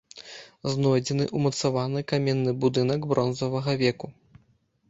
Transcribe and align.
Знойдзены 0.75 1.27
ўмацаваны 1.39 2.03
каменны 2.13 2.57
будынак 2.65 3.07
бронзавага 3.13 3.71
веку. 3.83 4.07